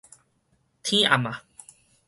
[0.81, 1.43] 天暗啊